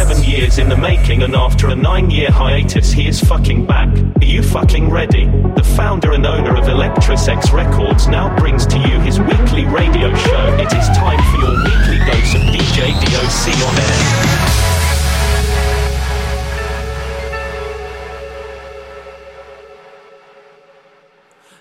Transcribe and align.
seven 0.00 0.24
years 0.24 0.56
in 0.56 0.70
the 0.70 0.76
making, 0.78 1.22
and 1.22 1.34
after 1.36 1.68
a 1.68 1.74
nine 1.74 2.10
year 2.10 2.30
hiatus, 2.30 2.90
he 2.90 3.06
is 3.06 3.20
fucking 3.20 3.66
back. 3.66 3.86
Are 4.22 4.24
you 4.24 4.42
fucking 4.42 4.88
ready? 4.88 5.26
The 5.56 5.62
founder 5.76 6.12
and 6.12 6.24
owner 6.24 6.56
of 6.56 6.64
ElectroseX 6.64 7.52
Records 7.52 8.08
now 8.08 8.34
brings 8.38 8.64
to 8.68 8.78
you 8.78 8.98
his 9.00 9.20
weekly 9.20 9.66
radio 9.66 10.08
show. 10.14 10.56
It 10.58 10.72
is 10.72 10.86
time 10.96 11.20
for 11.30 11.38
your 11.44 11.54
weekly 11.66 11.98
dose 12.08 12.34
of 12.34 12.40
DJ 12.48 12.96
DOC 13.12 13.44
on 13.68 13.76
air. 13.88 14.06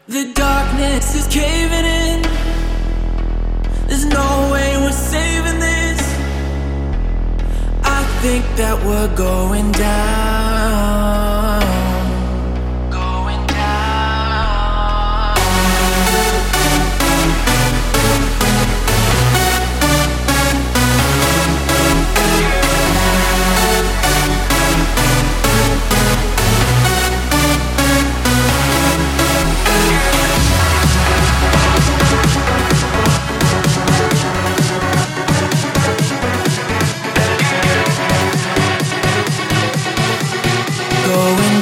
The 0.08 0.34
darkness 0.34 1.14
is 1.14 1.28
caving 1.28 1.86
in. 1.86 2.22
There's 3.88 4.06
no 4.06 4.50
way. 4.54 4.69
think 8.22 8.44
that 8.58 8.78
we're 8.86 9.16
going 9.16 9.72
down. 9.72 10.49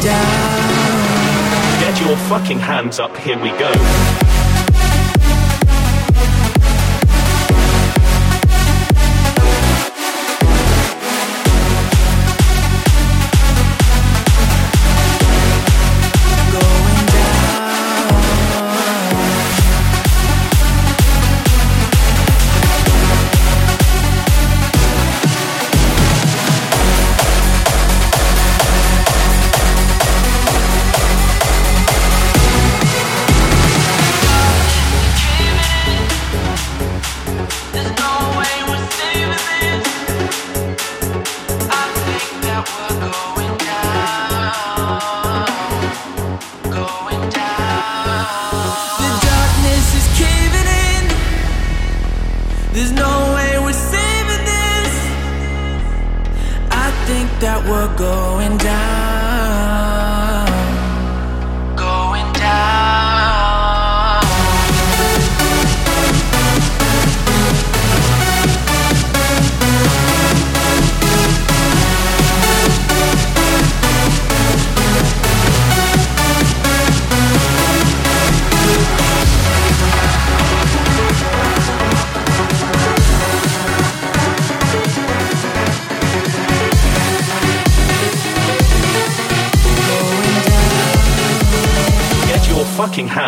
down. 0.08 1.80
Get 1.82 2.00
your 2.00 2.16
fucking 2.30 2.60
hands 2.60 3.00
up, 3.00 3.16
here 3.18 3.38
we 3.40 3.50
go. 3.52 4.27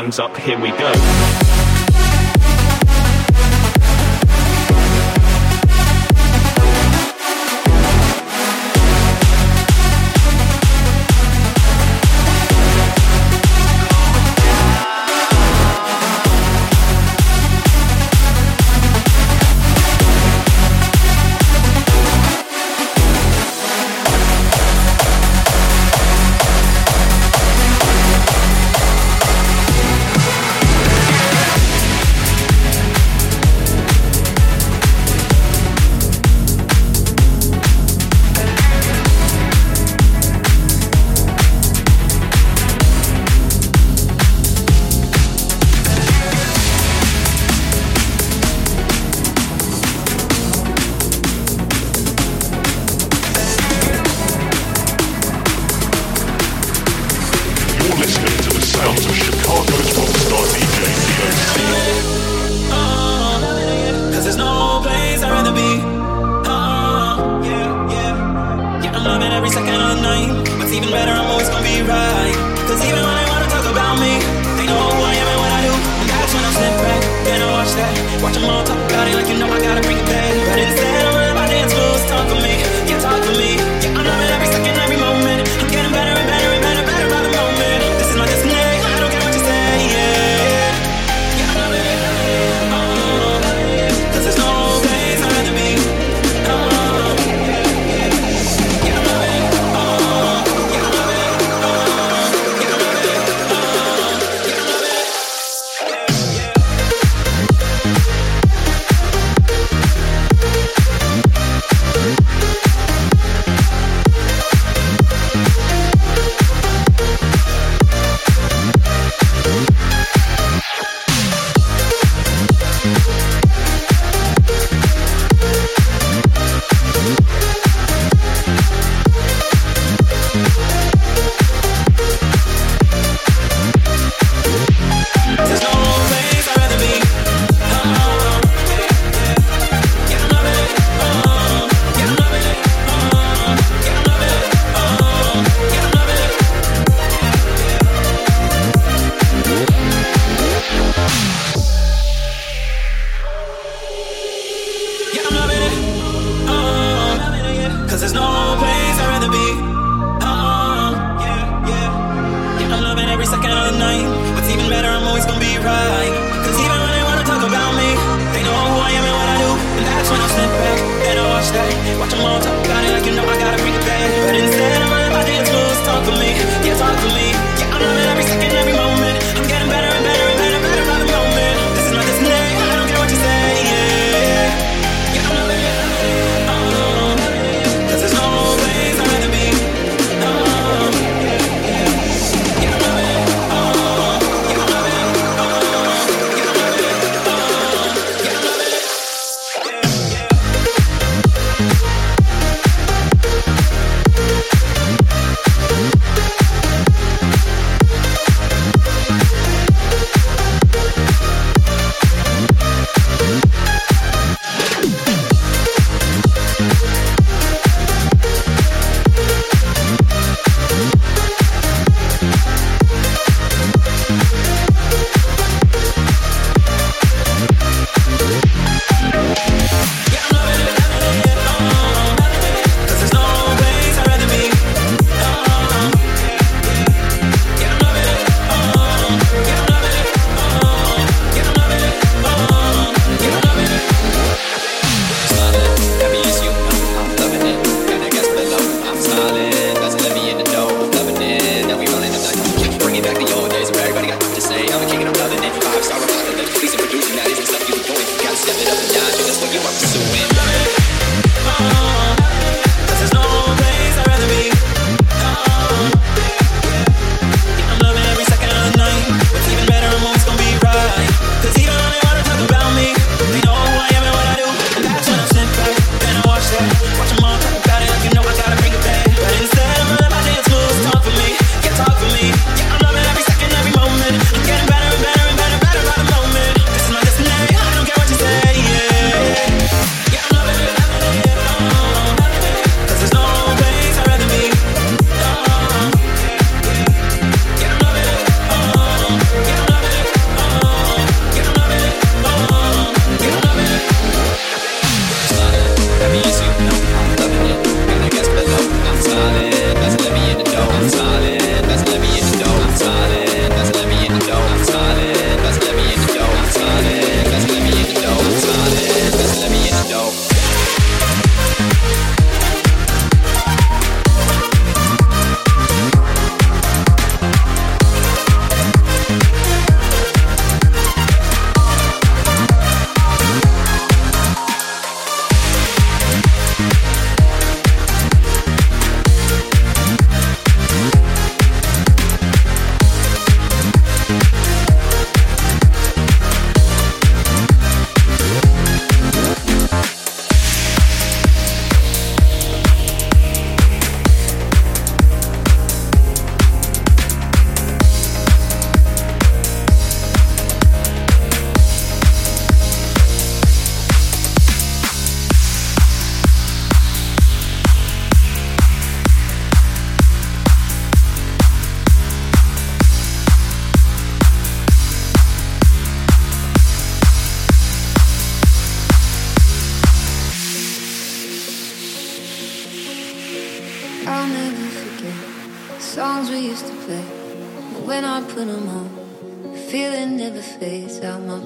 hands 0.01 0.17
up, 0.17 0.37
here 0.37 0.57
we 0.61 0.69
go. 0.69 1.28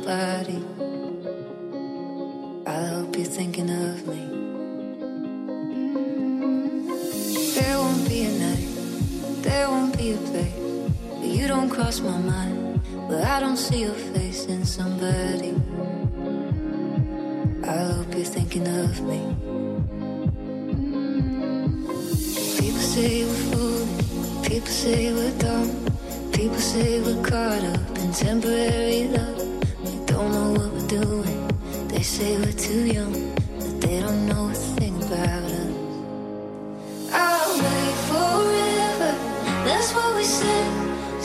Fades 0.04 0.43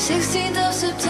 16th 0.08 0.56
of 0.56 0.72
September, 0.72 1.07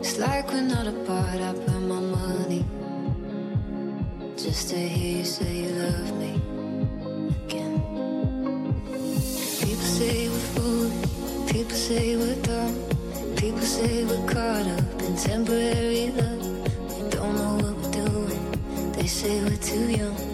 It's 0.00 0.16
like 0.18 0.50
we're 0.50 0.62
not 0.62 0.86
apart. 0.86 1.40
I 1.40 1.52
burn 1.52 1.86
my 1.86 2.00
money 2.00 2.64
just 4.34 4.70
to 4.70 4.76
hear 4.76 5.18
you 5.18 5.24
say 5.26 5.56
you 5.64 5.68
love 5.76 6.18
me 6.18 6.40
again. 7.44 7.74
People 9.60 9.88
say 9.98 10.28
we're 10.30 10.48
foolish. 10.54 11.52
People 11.52 11.76
say 11.76 12.16
we're 12.16 12.42
dumb. 12.42 12.74
People 13.36 13.60
say 13.60 14.04
we're 14.06 14.26
caught 14.26 14.66
up 14.78 15.02
in 15.02 15.16
temporary 15.16 16.10
love. 16.12 16.46
We 16.96 17.10
don't 17.10 17.34
know 17.36 17.54
what 17.60 17.76
we're 17.76 17.92
doing. 18.06 18.92
They 18.92 19.06
say 19.06 19.44
we're 19.44 19.56
too 19.58 19.90
young. 19.90 20.29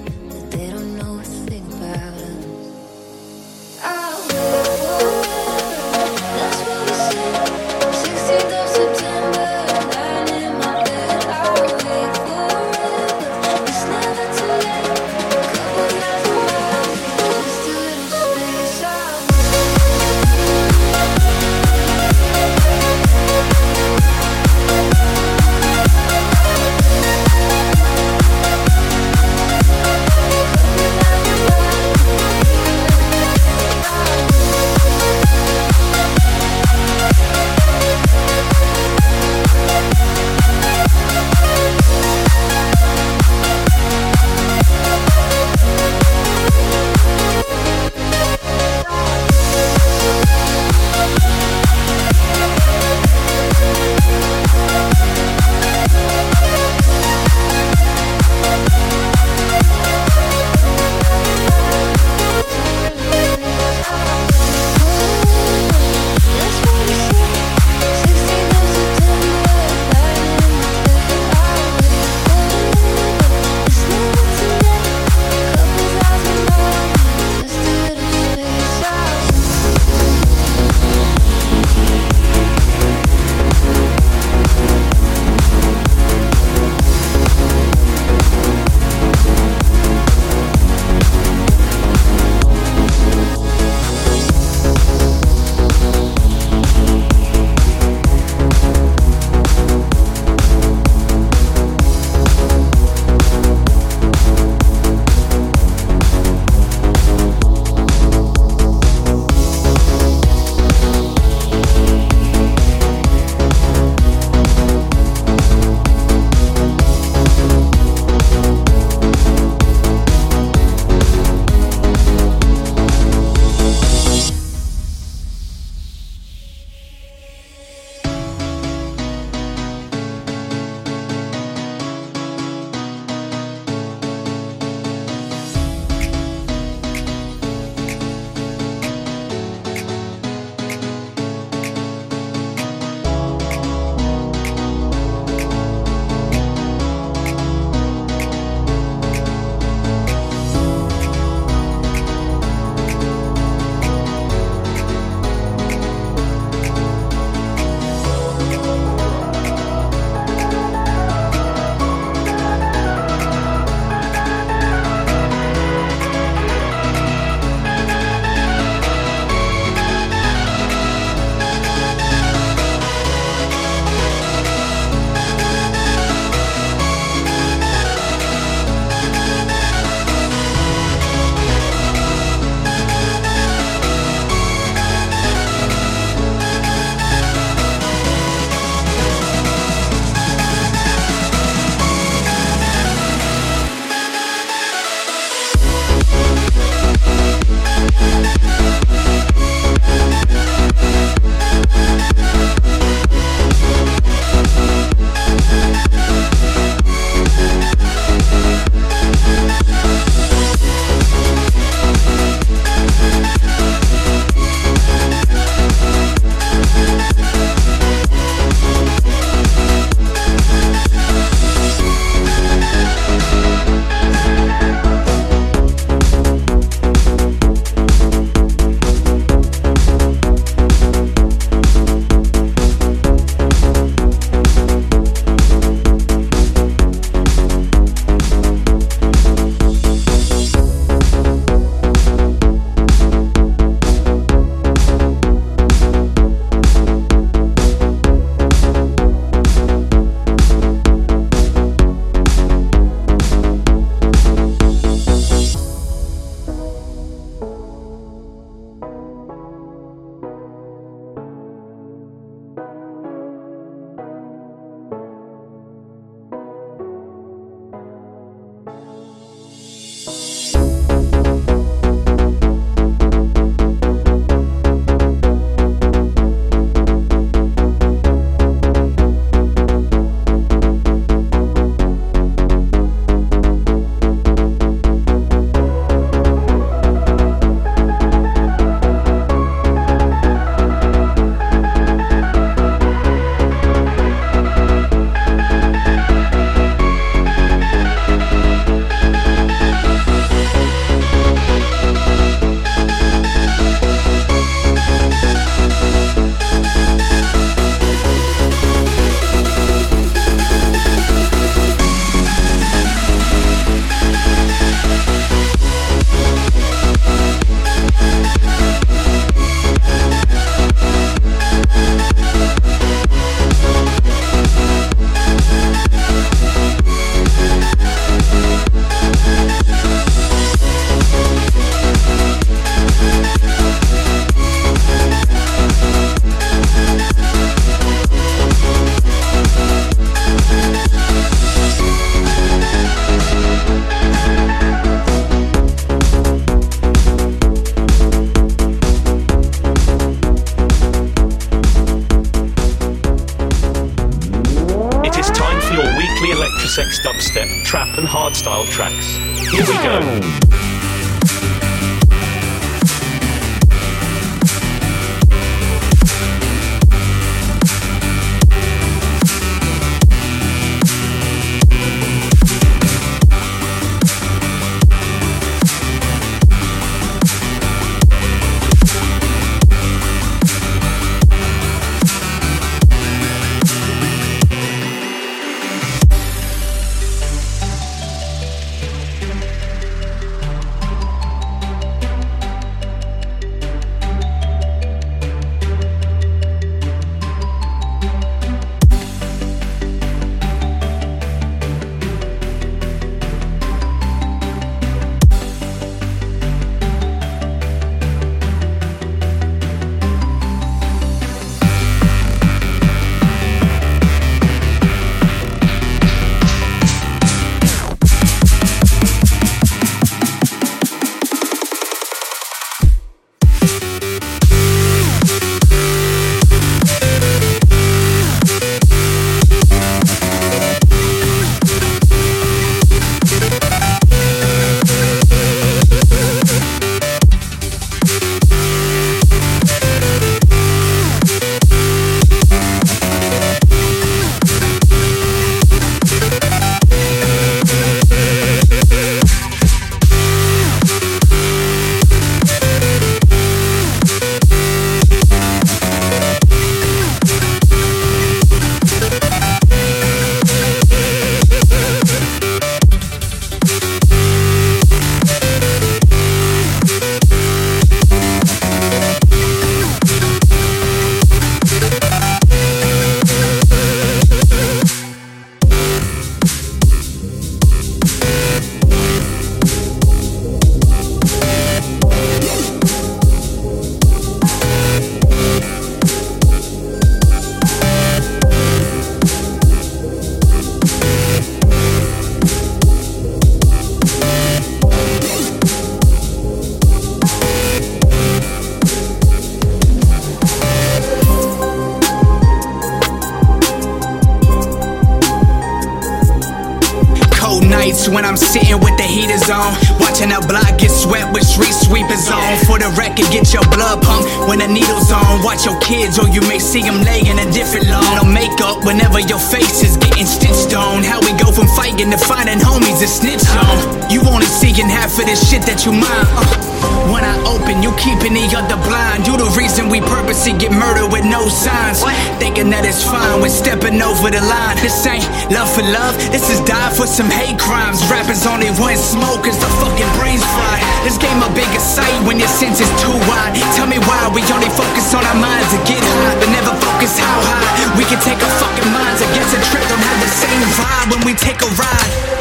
Nights 507.87 508.09
when 508.09 508.25
I'm 508.25 508.37
sitting 508.37 508.79
with 508.81 508.97
the 508.97 509.07
heaters 509.07 509.49
on. 509.51 509.71
Watching 510.03 510.31
the 510.31 510.43
block 510.49 510.79
get 510.79 510.91
swept 510.91 511.33
with 511.33 511.47
street 511.47 511.75
sweepers 511.75 512.27
on. 512.31 512.59
For 512.67 512.79
the 512.79 512.91
record, 512.99 513.31
get 513.31 513.53
your 513.55 513.63
blood 513.71 514.03
pumped 514.03 514.27
when 514.49 514.59
the 514.59 514.67
needle's 514.67 515.11
on. 515.13 515.43
Watch 515.43 515.65
your 515.65 515.79
kids, 515.81 516.19
or 516.19 516.29
you 516.29 516.41
may 516.43 516.59
see 516.59 516.83
them 516.83 517.03
laying 517.03 517.39
a 517.39 517.47
different 517.53 517.87
lawn. 517.89 518.05
No 518.19 518.25
makeup 518.25 518.85
whenever 518.85 519.21
your 519.21 519.39
face 519.39 519.83
is 519.83 519.97
getting 519.97 520.27
stitched 520.27 520.75
on. 520.75 521.03
How 521.03 521.21
we 521.21 521.33
go 521.39 521.53
from 521.53 521.69
fighting 521.79 522.11
to 522.11 522.19
finding 522.19 522.59
homies 522.59 522.99
to 523.01 523.09
snitch 523.09 523.47
on. 523.55 524.11
You 524.11 524.21
only 524.27 524.47
seeing 524.47 524.89
half 524.89 525.19
of 525.19 525.27
this 525.27 525.41
shit 525.49 525.63
that 525.67 525.87
you 525.87 525.93
mind. 525.93 526.27
Uh. 526.35 526.76
When 527.13 527.23
I 527.25 527.37
open, 527.47 527.83
you 527.83 527.95
keeping 527.97 528.35
the 528.35 528.45
other 528.57 528.77
blind. 528.85 529.27
You 529.27 529.37
the 529.37 529.49
reason 529.57 529.89
we 529.89 530.01
purposely 530.01 530.53
get 530.53 530.73
murdered 530.73 531.09
with 531.13 531.25
no 531.25 531.49
signs. 531.49 532.03
Thinking 532.43 532.69
that 532.71 532.85
it's 532.85 533.03
fine 533.03 533.41
when 533.41 533.51
stepping 533.51 534.01
over 534.03 534.29
the 534.29 534.43
line. 534.43 534.77
This 534.83 534.97
ain't 535.07 535.25
love 535.49 535.71
for 535.71 535.87
love, 535.87 536.19
this 536.31 536.51
is 536.51 536.61
die 536.67 536.93
for 536.93 537.07
some 537.07 537.31
hate 537.31 537.59
crimes. 537.59 538.03
Rappers 538.11 538.45
only 538.47 538.71
want 538.77 538.99
smoke 538.99 539.47
as 539.47 539.57
the 539.59 539.71
fucking 539.81 540.11
brains 540.19 540.45
fry. 540.55 540.77
This 541.07 541.17
game 541.17 541.39
a 541.41 541.49
bigger 541.55 541.83
sight 541.83 542.17
when 542.27 542.37
your 542.43 542.51
sense 542.51 542.83
is 542.83 542.91
too 543.01 543.15
wide. 543.31 543.55
Tell 543.79 543.87
me 543.87 543.99
why 544.05 544.21
we 544.35 544.43
only 544.53 544.71
focus 544.75 545.15
on 545.15 545.25
our 545.25 545.39
minds 545.39 545.71
to 545.73 545.79
get 545.89 546.03
high, 546.03 546.37
but 546.37 546.51
never 546.53 546.75
focus 546.83 547.17
how 547.17 547.39
high 547.49 547.97
we 547.97 548.05
can 548.05 548.21
take 548.21 548.39
our 548.43 548.55
fucking 548.61 548.91
minds 548.93 549.23
against 549.23 549.57
a 549.57 549.61
trip. 549.71 549.85
Don't 549.89 550.03
have 550.03 550.21
the 550.21 550.33
same 550.33 550.63
vibe 550.77 551.07
when 551.15 551.23
we 551.25 551.33
take 551.33 551.63
a 551.63 551.71
ride. 551.81 552.36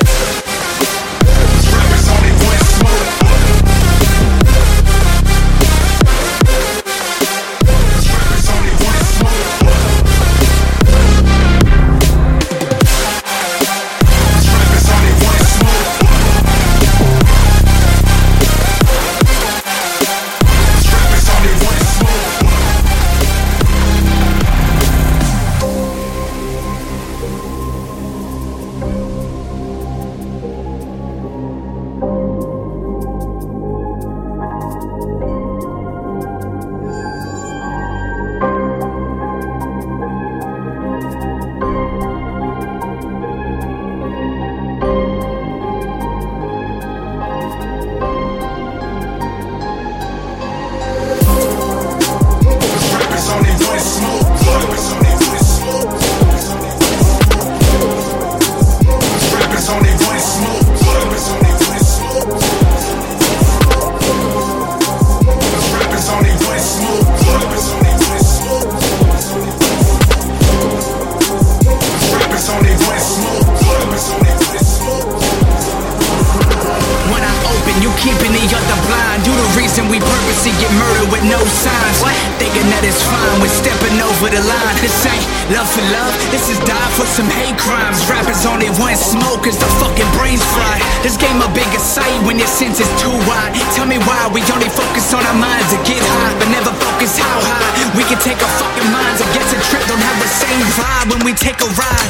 Purposely 80.25 80.57
get 80.57 80.73
murdered 80.81 81.09
with 81.13 81.21
no 81.29 81.37
signs. 81.45 82.01
Thinking 82.41 82.65
that 82.73 82.81
it's 82.81 82.97
fine 82.97 83.37
when 83.37 83.51
stepping 83.53 83.93
over 84.01 84.33
the 84.33 84.41
line. 84.41 84.75
This 84.81 85.05
ain't 85.05 85.21
love 85.53 85.69
for 85.69 85.85
love, 85.93 86.13
this 86.33 86.49
is 86.49 86.57
die 86.65 86.89
for 86.97 87.05
some 87.05 87.29
hate 87.29 87.53
crimes. 87.61 88.01
Rappers 88.09 88.41
only 88.49 88.73
want 88.81 88.97
smoke 88.97 89.45
as 89.45 89.61
the 89.61 89.69
fucking 89.77 90.09
brains 90.17 90.41
fry. 90.57 90.81
This 91.05 91.13
game 91.13 91.37
a 91.45 91.49
bigger 91.53 91.77
sight 91.77 92.17
when 92.25 92.41
your 92.41 92.49
sense 92.49 92.81
is 92.81 92.89
too 92.97 93.13
wide. 93.29 93.53
Tell 93.77 93.85
me 93.85 94.01
why 94.01 94.25
we 94.33 94.41
only 94.49 94.69
focus 94.73 95.13
on 95.13 95.21
our 95.29 95.37
minds 95.37 95.69
to 95.69 95.77
get 95.85 96.01
high, 96.01 96.33
but 96.41 96.49
never 96.49 96.73
focus 96.73 97.21
how 97.21 97.37
high 97.45 97.69
we 97.93 98.01
can 98.09 98.17
take 98.25 98.41
our 98.41 98.53
fucking 98.57 98.89
minds 98.89 99.21
against 99.21 99.53
a 99.53 99.59
trip. 99.69 99.85
Don't 99.85 100.01
have 100.01 100.17
the 100.17 100.31
same 100.41 100.65
vibe 100.73 101.07
when 101.13 101.21
we 101.21 101.37
take 101.37 101.61
a 101.61 101.69
ride. 101.77 102.09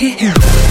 Rappers 0.00 0.69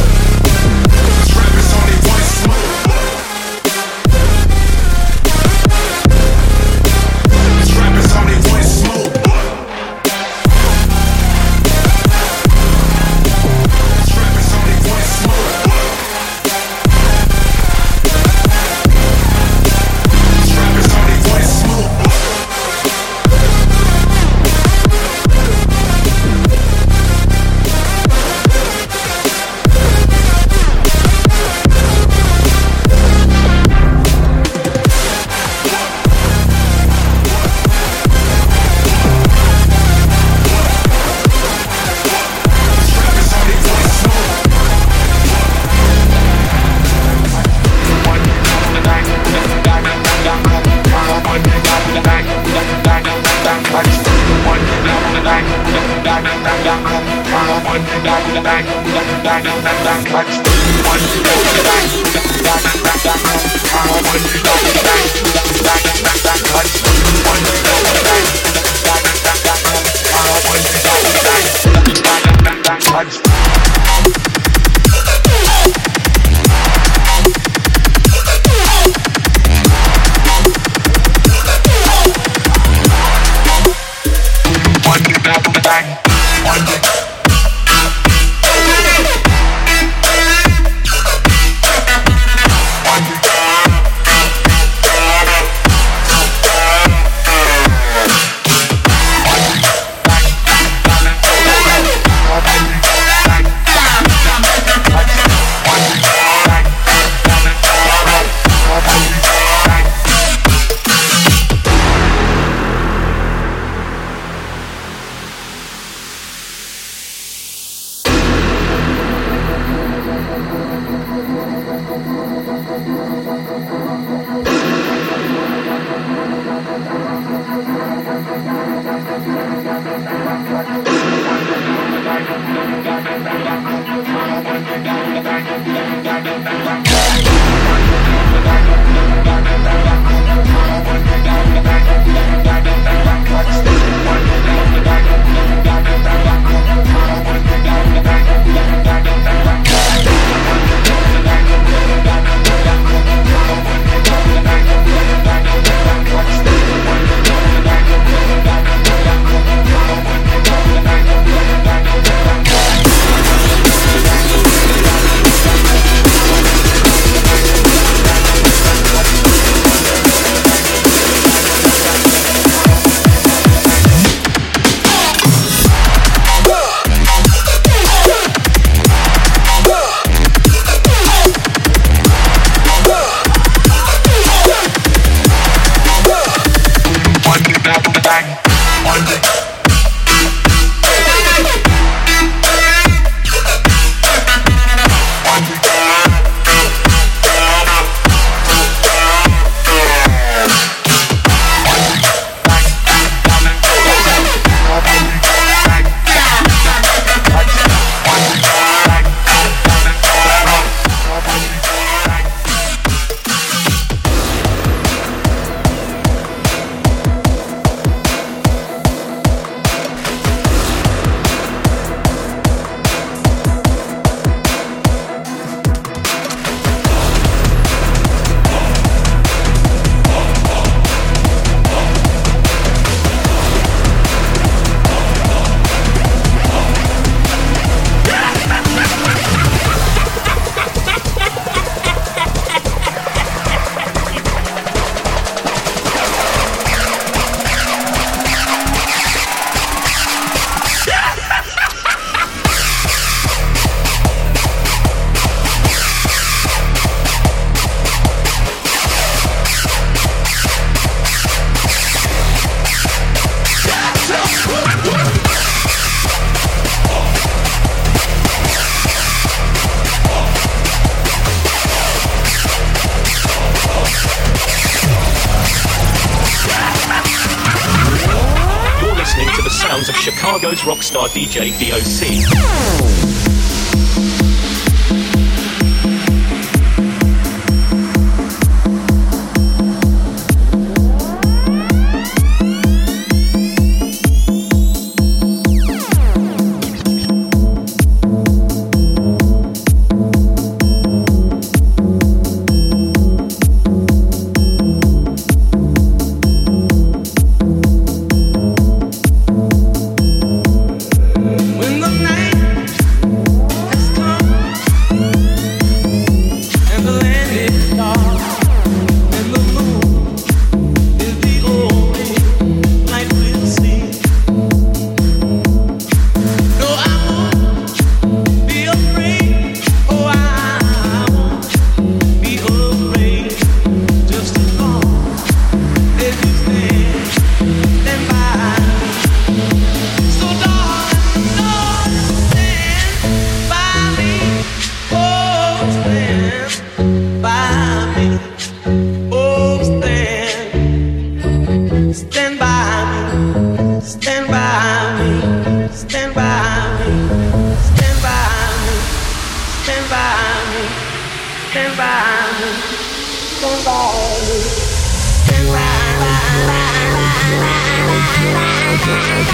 DJ 281.19 281.51
DOC. 281.59 282.48